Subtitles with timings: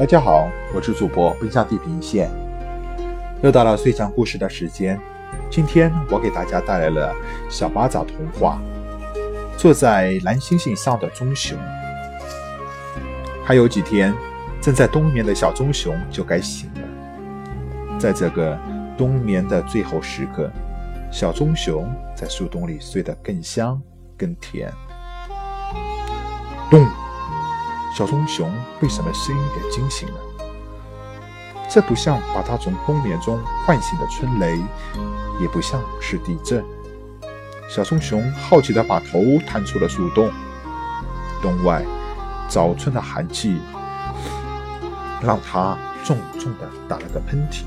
[0.00, 2.30] 大家好，我是主播奔向地平线，
[3.42, 4.98] 又到了睡前故事的时间。
[5.50, 7.14] 今天我给大家带来了
[7.50, 8.58] 小八爪童话
[9.58, 11.58] 《坐在蓝星星上的棕熊》。
[13.44, 14.14] 还有几天，
[14.58, 17.98] 正在冬眠的小棕熊就该醒了。
[17.98, 18.58] 在这个
[18.96, 20.50] 冬眠的最后时刻，
[21.12, 21.86] 小棕熊
[22.16, 23.78] 在树洞里睡得更香
[24.16, 24.72] 更甜。
[26.70, 26.86] 咚！
[27.96, 30.14] 小棕熊被什么声音给惊醒了？
[31.68, 34.58] 这不像把它从冬眠中唤醒的春雷，
[35.40, 36.64] 也不像是地震。
[37.68, 40.30] 小棕熊好奇地把头探出了树洞。
[41.40, 41.84] 洞外
[42.48, 43.60] 早春的寒气
[45.22, 47.64] 让它重重地打了个喷嚏。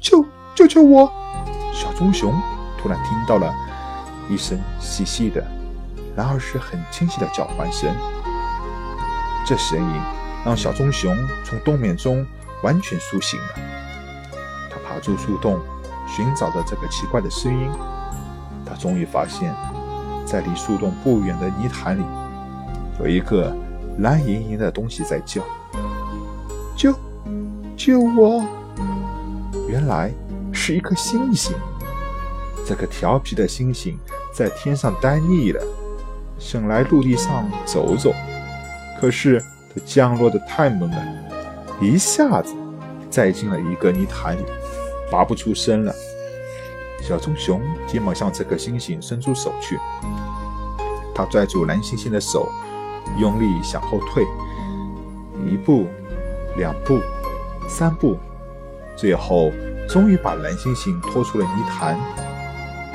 [0.00, 1.12] 救救救我！
[1.72, 2.34] 小棕熊
[2.76, 3.54] 突然听到了
[4.28, 5.57] 一声细细的。
[6.18, 7.94] 然而是很清晰的叫唤声，
[9.46, 10.00] 这声音
[10.44, 12.26] 让小棕熊从冬眠中
[12.64, 13.46] 完全苏醒了。
[14.68, 15.60] 它爬出树洞，
[16.08, 17.70] 寻找着这个奇怪的声音。
[18.66, 19.54] 它终于发现，
[20.26, 22.02] 在离树洞不远的泥潭里，
[22.98, 23.56] 有一个
[24.00, 25.40] 蓝莹莹的东西在叫
[26.74, 26.92] ：“救
[27.76, 28.44] 救我！”
[29.70, 30.12] 原来
[30.52, 31.54] 是一颗星星。
[32.66, 33.96] 这个调皮的星星
[34.34, 35.64] 在天上呆腻了。
[36.38, 38.12] 想来陆地上走走，
[39.00, 39.42] 可是
[39.74, 40.96] 它降落的太猛了，
[41.80, 42.54] 一下子
[43.10, 44.44] 栽进了一个泥潭里，
[45.10, 45.92] 拔不出身了。
[47.02, 49.78] 小棕熊急忙向这颗星星伸出手去，
[51.14, 52.48] 他拽住蓝星星的手，
[53.18, 54.24] 用力向后退，
[55.46, 55.86] 一步，
[56.56, 57.00] 两步，
[57.68, 58.16] 三步，
[58.96, 59.50] 最后
[59.88, 61.98] 终于把蓝星星拖出了泥潭。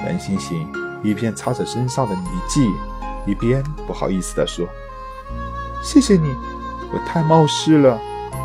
[0.05, 0.67] 蓝星星
[1.03, 2.69] 一边擦着身上的泥迹。
[3.25, 4.67] 一边不好意思地说
[5.83, 6.33] ：“谢谢你，
[6.93, 7.99] 我太冒失了，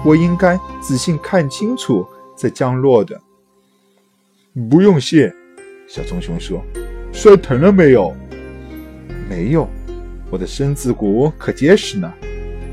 [0.04, 3.20] 我应该仔细看清楚再降落的。”
[4.70, 5.32] 不用谢，
[5.88, 6.62] 小棕熊说
[7.12, 8.14] ：“摔疼了没有
[9.28, 9.68] ？”“没有，
[10.30, 12.12] 我的身子骨可结实呢。”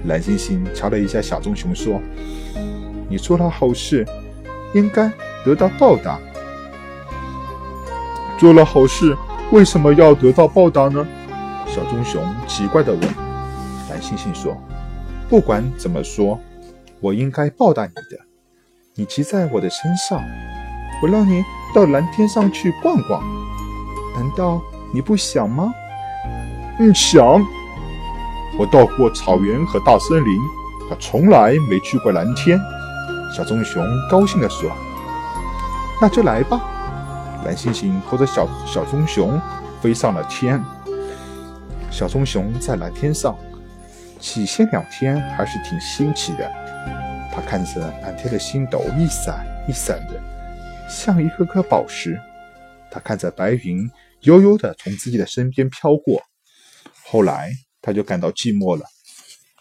[0.05, 1.99] 蓝星星瞧了一下小棕熊说
[3.09, 4.05] ：“你做了好事，
[4.73, 5.11] 应该
[5.43, 6.19] 得到报答。
[8.37, 9.17] 做了好事，
[9.51, 11.05] 为什么要得到报答呢？”
[11.75, 13.01] 小棕熊奇怪地问
[13.91, 14.55] ：“蓝猩猩说，
[15.27, 16.39] 不管怎么说，
[17.01, 18.17] 我应该报答你的。
[18.93, 20.23] 你骑在我的身上，
[21.03, 21.43] 我让你
[21.73, 23.21] 到蓝天上去逛逛，
[24.15, 24.61] 难道
[24.93, 25.69] 你不想吗
[26.79, 27.21] ？”“嗯，想。
[28.57, 30.39] 我到过草原和大森林，
[30.87, 32.57] 可从来没去过蓝天。”
[33.35, 34.71] 小棕熊高兴地说
[35.99, 36.57] ：“那就来吧。”
[37.43, 39.37] 蓝猩猩拖着小小棕熊
[39.81, 40.63] 飞上了天。
[41.95, 43.39] 小棕熊在蓝天上，
[44.19, 46.51] 起先两天还是挺新奇的。
[47.31, 50.21] 他看着满天的星斗一闪一闪的，
[50.89, 52.19] 像一颗颗宝石。
[52.91, 53.89] 他看着白云
[54.23, 56.21] 悠悠的从自己的身边飘过。
[57.05, 57.49] 后来
[57.81, 58.83] 他就感到寂寞了，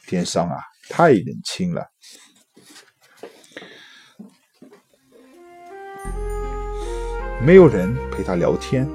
[0.08, 0.56] 天上啊
[0.90, 1.86] 太冷清了，
[7.40, 8.88] 没有人陪他聊天，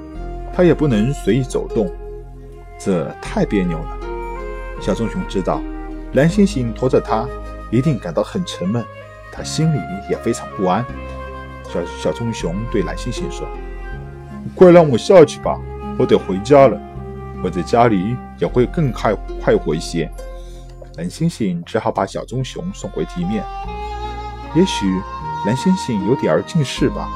[0.54, 1.90] 他也不能随意走动。
[2.80, 3.98] 这太别扭了。
[4.80, 5.60] 小棕熊知道，
[6.14, 7.28] 蓝猩猩驮着它
[7.70, 8.82] 一定感到很沉闷，
[9.30, 10.82] 它心里也非常不安。
[11.68, 13.46] 小小棕熊对蓝猩猩说
[14.56, 15.60] ：“快让我下去吧，
[15.98, 16.80] 我得回家了。
[17.44, 19.14] 我在家里也会更快
[19.44, 20.10] 快活一些。”
[20.96, 23.44] 蓝猩猩只好把小棕熊送回地面。
[24.54, 24.86] 也许
[25.46, 27.08] 蓝猩猩有点儿近视吧，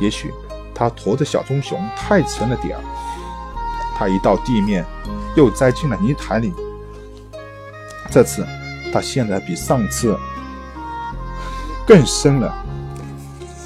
[0.00, 0.32] 也许
[0.74, 2.82] 他驮着小棕熊太沉了点儿。
[3.98, 4.84] 他一到地面，
[5.36, 6.54] 又栽进了泥潭里。
[8.10, 8.46] 这次
[8.92, 10.16] 他陷得比上次
[11.84, 12.54] 更深了，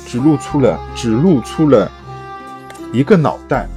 [0.06, 1.90] 只露出了只露出了
[2.94, 3.68] 一个脑袋。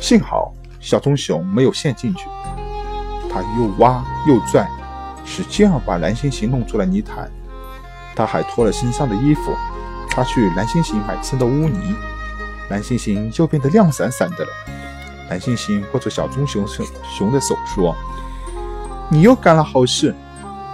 [0.00, 2.26] 幸好小棕熊没有陷进去，
[3.30, 4.68] 他又挖又拽，
[5.24, 7.30] 使劲把蓝猩猩弄出了泥潭。
[8.14, 9.54] 他还脱了身上的衣服，
[10.10, 11.94] 擦去蓝猩猩满身的污泥，
[12.70, 14.50] 蓝猩猩就变得亮闪闪的了。
[15.28, 17.94] 蓝猩猩握着小棕熊熊熊的手说
[19.10, 20.14] ：“你又干了好事，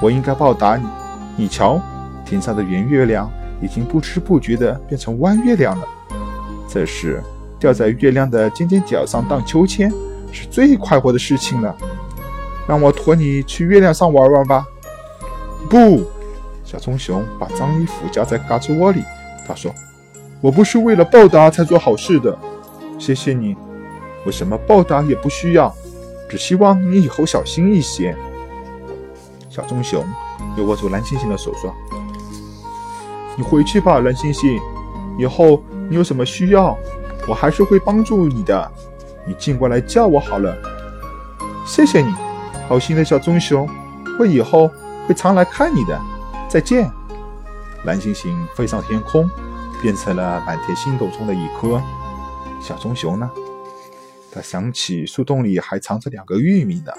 [0.01, 0.87] 我应该报答你。
[1.37, 1.81] 你瞧，
[2.25, 3.31] 天上的圆月亮
[3.63, 5.89] 已经不知不觉地变成弯月亮了。
[6.69, 7.23] 这时，
[7.59, 9.91] 吊在月亮的尖尖角上荡秋千
[10.31, 11.75] 是最快活的事情了。
[12.69, 14.67] 让我驮你去月亮上玩玩吧。”
[15.71, 16.05] 不，
[16.63, 19.03] 小棕熊把脏衣服夹在胳肢窝里。
[19.49, 19.75] 他说
[20.43, 22.37] ：“我不是为了报答才做好事的。
[22.99, 23.57] 谢谢你。”
[24.25, 25.75] 我什么报答也不需要，
[26.29, 28.17] 只希望你以后小心一些。
[29.51, 30.05] 小棕熊
[30.57, 31.75] 又握住蓝猩猩的手说
[33.37, 34.61] ：“你回去吧，蓝猩猩。
[35.19, 36.77] 以后你有什么需要，
[37.29, 38.73] 我还是会帮助你的。
[39.27, 40.57] 你尽管来叫我好了。
[41.67, 42.15] 谢谢你，
[42.69, 43.69] 好心的小棕熊。
[44.19, 44.71] 我以后
[45.07, 46.01] 会常来看你的。
[46.49, 46.91] 再见。”
[47.85, 49.29] 蓝猩猩飞上天空，
[49.83, 51.83] 变成了满天星斗中的一颗。
[52.61, 53.31] 小棕熊呢？
[54.35, 56.93] 他想起树洞里还藏着两个玉米呢。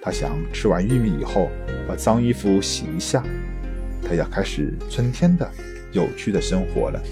[0.00, 1.50] 他想吃完玉米以后，
[1.88, 3.22] 把脏衣服洗一下。
[4.02, 5.50] 他要开始春天的
[5.92, 7.02] 有趣的生活了。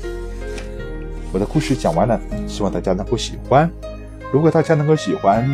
[1.32, 3.70] 我的故事讲完了，希望大家能够喜欢。
[4.32, 5.46] 如果大家能够喜欢，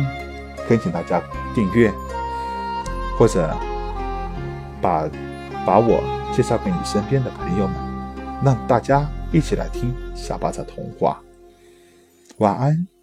[0.67, 1.21] 恳请大家
[1.53, 1.91] 订阅，
[3.17, 3.53] 或者
[4.81, 5.09] 把
[5.65, 6.01] 把我
[6.31, 7.75] 介绍给你身边的朋友们，
[8.45, 11.21] 让大家一起来听小巴掌童话。
[12.37, 12.94] 晚安。